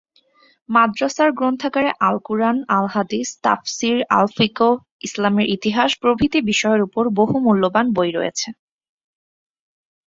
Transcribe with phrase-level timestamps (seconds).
[0.69, 4.71] মাদ্রাসার গ্রন্থাগারে আল কুরআন, আল হাদিস, তাফসীর, আল ফিকহ,
[5.01, 8.47] ইসলামের ইতিহাস প্রভৃতি বিষয়ের উপর বহু মূল্যবান বই রয়েছে।